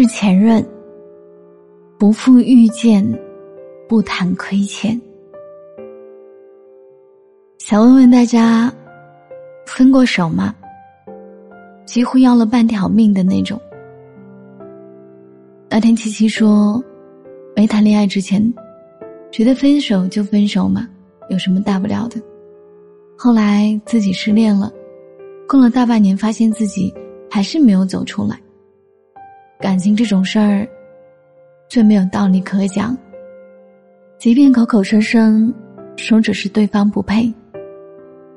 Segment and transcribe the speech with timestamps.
[0.00, 0.64] 是前任，
[1.98, 3.04] 不负遇见，
[3.88, 4.96] 不谈亏欠。
[7.58, 8.72] 想问问大家，
[9.66, 10.54] 分过手吗？
[11.84, 13.60] 几乎要了半条命的那种。
[15.68, 16.80] 那天七七说，
[17.56, 18.40] 没谈恋爱之前，
[19.32, 20.88] 觉得分手就分手嘛，
[21.28, 22.22] 有什么大不了的。
[23.16, 24.72] 后来自己失恋了，
[25.48, 26.94] 过了大半年，发现自己
[27.28, 28.40] 还是没有走出来。
[29.60, 30.68] 感情这种事儿，
[31.68, 32.96] 最没有道理可讲。
[34.16, 35.52] 即便口口声声
[35.96, 37.32] 说只是对方不配，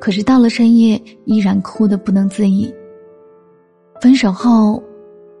[0.00, 2.72] 可是到了深夜依然哭得不能自已。
[4.00, 4.82] 分手后，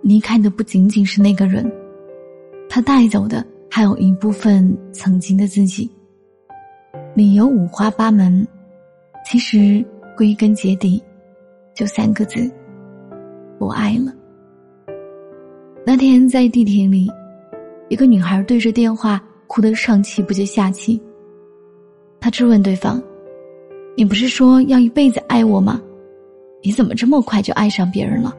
[0.00, 1.68] 离开的不仅仅是那个人，
[2.68, 5.90] 他带走的还有一部分曾经的自己。
[7.14, 8.46] 理由五花八门，
[9.24, 9.84] 其实
[10.16, 11.02] 归根结底，
[11.74, 12.48] 就三个字：
[13.58, 14.12] 不爱了。
[15.86, 17.10] 那天在地铁里，
[17.90, 21.00] 一个女孩对着电话哭得上气不接下气。
[22.18, 23.02] 她质问对方
[23.94, 25.78] ：“你不是说要一辈子爱我吗？
[26.62, 28.34] 你怎么这么快就爱上别人了？”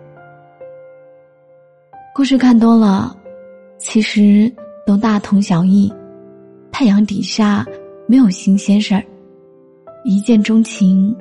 [2.15, 3.15] 故事看多了，
[3.77, 4.51] 其实
[4.87, 5.93] 都大同小异。
[6.71, 7.63] 太阳底下
[8.07, 9.03] 没有新鲜事儿，
[10.03, 11.15] 一见钟情、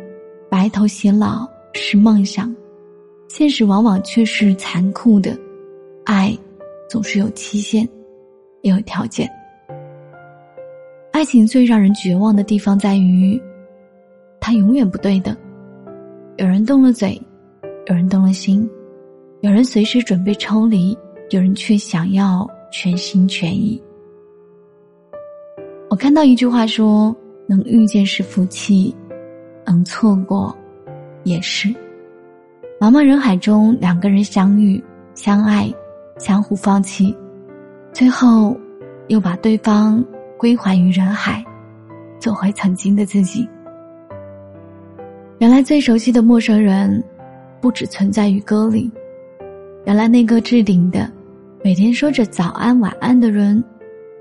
[0.49, 2.53] 白头偕老是梦想，
[3.29, 5.39] 现实往往却是残酷的。
[6.05, 6.37] 爱，
[6.89, 7.89] 总是有期限，
[8.63, 9.31] 也有条件。
[11.13, 13.41] 爱情最让人绝望的地方在于，
[14.41, 15.37] 它永远不对等。
[16.37, 17.21] 有人动了嘴，
[17.87, 18.69] 有人动了心，
[19.41, 20.97] 有人随时准备抽离，
[21.31, 23.81] 有人却想要全心全意。
[25.89, 27.15] 我看到一句话说
[27.47, 28.95] ：“能遇见是福气，
[29.65, 30.55] 能错过，
[31.23, 31.69] 也是。”
[32.81, 34.83] 茫茫人海中，两个人相遇、
[35.15, 35.73] 相爱。
[36.19, 37.15] 相互放弃，
[37.93, 38.57] 最后
[39.09, 40.05] 又把对方
[40.39, 41.45] 归还于人海，
[42.19, 43.49] 做回曾经的自己。
[45.39, 47.03] 原来最熟悉的陌生人，
[47.61, 48.91] 不只存在于歌里。
[49.85, 51.11] 原来那个置顶的，
[51.63, 53.63] 每天说着早安晚安的人，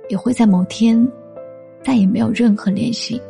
[0.09, 1.07] 也会在某天，
[1.83, 3.21] 再也没有任何联系。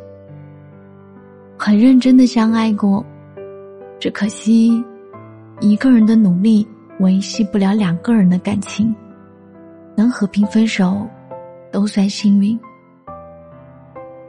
[1.56, 3.04] 很认真的相爱过，
[4.00, 4.82] 只可惜，
[5.60, 6.66] 一个人的努力。
[7.00, 8.94] 维系不了两个人的感情，
[9.96, 11.06] 能和平分手，
[11.72, 12.58] 都算幸运。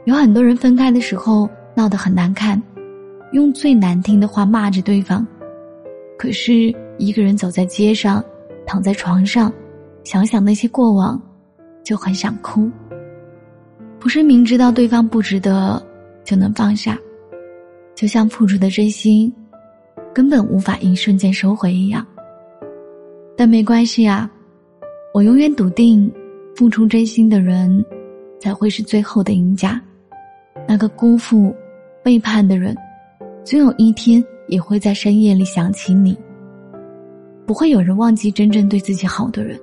[0.04, 2.60] 有很多人分开的时候闹得很难看，
[3.32, 5.26] 用最难听的话骂着对方，
[6.18, 8.24] 可是一个人走在街上，
[8.66, 9.52] 躺在床上，
[10.04, 11.20] 想想那些过往，
[11.84, 12.70] 就很想哭。
[13.98, 15.84] 不是明知道对方不值得
[16.22, 16.98] 就能放下，
[17.94, 19.32] 就像付出的真心，
[20.14, 22.06] 根本无法一瞬间收回一样。
[23.36, 24.30] 但没关系啊，
[25.12, 26.10] 我永远笃定，
[26.54, 27.84] 付出真心的人，
[28.40, 29.80] 才会是最后的赢家。
[30.66, 31.54] 那个辜负、
[32.02, 32.74] 背叛的人，
[33.44, 36.16] 总有一天也会在深夜里想起你。
[37.44, 39.60] 不会有人忘记真正对自己好的人，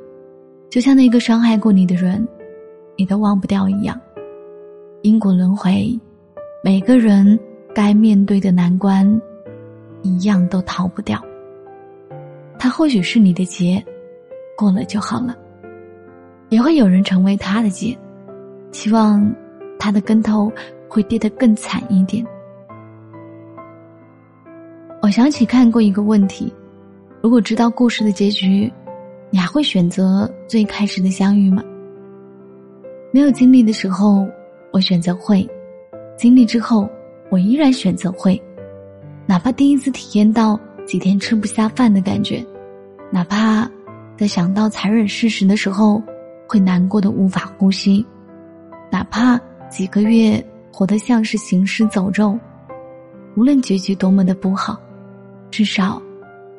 [0.70, 2.26] 就像那个伤害过你的人，
[2.96, 4.00] 你都忘不掉一样。
[5.02, 6.00] 因果轮回，
[6.64, 7.38] 每个人
[7.74, 9.22] 该面对的难关，
[10.04, 11.20] 一样都逃不掉。
[12.63, 13.84] 他或许是你的劫，
[14.56, 15.35] 过了就好了。
[16.47, 17.94] 也会有人成为他的劫，
[18.72, 19.29] 希望
[19.78, 20.50] 他的跟头
[20.88, 22.25] 会跌得更惨一点。
[25.01, 26.53] 我想起看过一个问题：
[27.22, 28.72] 如果知道故事的结局，
[29.30, 31.62] 你还会选择最开始的相遇吗？
[33.12, 34.25] 没有经历的时候，
[34.72, 35.45] 我选择会；
[36.16, 36.88] 经历之后，
[37.30, 38.41] 我依然选择会。
[39.25, 42.41] 哪怕第一次体验到几天吃不下饭的感觉。
[43.13, 43.69] 哪怕
[44.18, 46.01] 在想到残忍事实的时候，
[46.47, 48.03] 会难过的无法呼吸；
[48.91, 52.35] 哪怕几个月活得像是行尸走肉，
[53.38, 54.81] 无论结局多么的不好，
[55.51, 56.01] 至少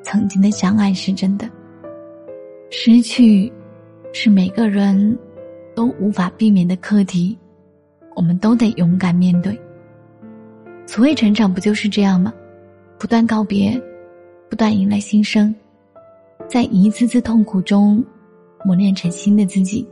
[0.05, 1.51] 曾经的相爱是真的。
[2.71, 3.53] 失去
[4.13, 5.19] 是每个人
[5.75, 7.37] 都无法避免的课题，
[8.15, 9.61] 我们都得勇敢面对。
[10.87, 12.33] 所谓成长，不就是这样吗？
[12.97, 13.77] 不断告别，
[14.49, 15.53] 不断迎来新生。
[16.49, 18.05] 在一次次痛苦中，
[18.65, 19.87] 磨练成新的自己。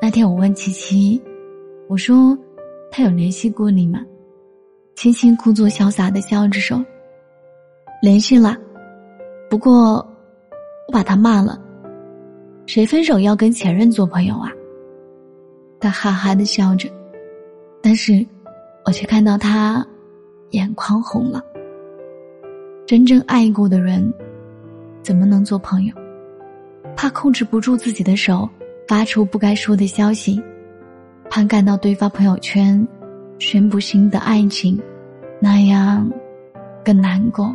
[0.00, 1.22] 那天我问七七，
[1.88, 2.36] 我说
[2.90, 4.04] ：“他有联系过你吗？”
[4.96, 6.84] 七七故作潇洒的笑着说
[8.02, 8.56] ：“联系了，
[9.48, 9.94] 不过
[10.88, 11.60] 我把他骂了。
[12.66, 14.50] 谁分手要跟前任做朋友啊？”
[15.78, 16.88] 他哈哈的笑着，
[17.80, 18.26] 但是
[18.84, 19.86] 我却看到他
[20.50, 21.40] 眼眶红了。
[22.86, 24.12] 真正爱过的人。
[25.02, 25.94] 怎么能做朋友？
[26.96, 28.48] 怕控制不住自己的手
[28.86, 30.40] 发出不该说的消息，
[31.30, 32.86] 怕看到对方朋友圈
[33.38, 34.80] 宣布新的爱情，
[35.40, 36.10] 那样
[36.84, 37.54] 更难过。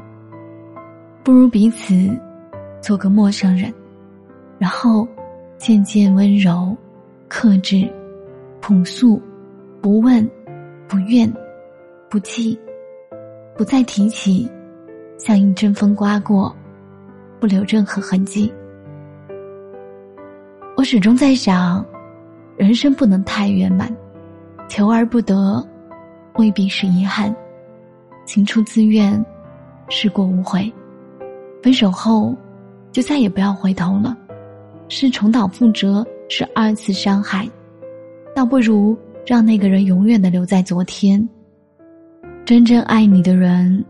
[1.23, 2.09] 不如彼此
[2.81, 3.73] 做个陌生人，
[4.57, 5.07] 然后
[5.57, 6.75] 渐渐温柔、
[7.27, 7.87] 克制、
[8.61, 9.21] 朴素，
[9.81, 10.27] 不问、
[10.87, 11.31] 不怨、
[12.09, 12.57] 不记，
[13.55, 14.49] 不再提起，
[15.17, 16.55] 像一阵风刮过，
[17.39, 18.51] 不留任何痕迹。
[20.75, 21.83] 我始终在想，
[22.55, 23.95] 人生不能太圆满，
[24.67, 25.65] 求而不得，
[26.35, 27.33] 未必是遗憾；
[28.25, 29.23] 情出自愿，
[29.89, 30.71] 事过无悔。
[31.63, 32.35] 分手后，
[32.91, 34.15] 就再也不要回头了。
[34.89, 37.49] 是重蹈覆辙，是二次伤害，
[38.35, 41.27] 倒不如让那个人永远的留在昨天。
[42.45, 43.83] 真正爱你的人，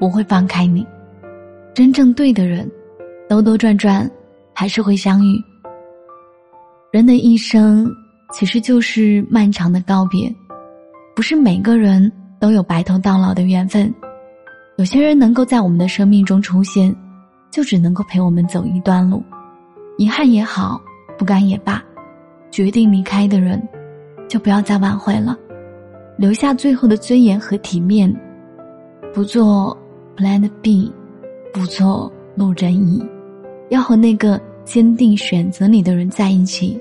[0.00, 0.82] 不会放开你；
[1.74, 2.70] 真正对的人，
[3.28, 4.08] 兜兜转转，
[4.54, 5.42] 还是会相遇。
[6.92, 7.90] 人的一生
[8.32, 10.32] 其实就是漫长的告别，
[11.16, 13.92] 不是每个人都有白头到老的缘分。
[14.76, 16.94] 有些人能够在我们的生命中出现，
[17.50, 19.20] 就只能够陪我们走一段路。
[19.98, 20.80] 遗憾也好，
[21.18, 21.82] 不甘也罢，
[22.52, 23.60] 决定离开的人，
[24.28, 25.36] 就不要再挽回了，
[26.16, 28.14] 留下最后的尊严和体面，
[29.12, 29.76] 不做
[30.16, 30.92] Plan B，
[31.54, 33.02] 不做路人乙，
[33.70, 34.38] 要和那个。
[34.64, 36.80] 坚定选择你的人在一起，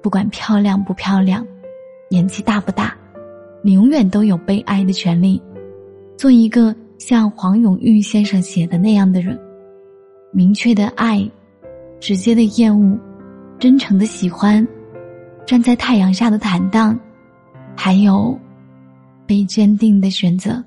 [0.00, 1.44] 不管漂亮不漂亮，
[2.08, 2.96] 年纪大不大，
[3.62, 5.42] 你永远都有被爱的权利。
[6.16, 9.36] 做一个像黄永玉先生写的那样的人，
[10.30, 11.28] 明确的爱，
[11.98, 12.96] 直接的厌恶，
[13.58, 14.64] 真诚的喜欢，
[15.44, 16.96] 站在太阳下的坦荡，
[17.74, 18.38] 还有
[19.26, 20.62] 被坚定的选择。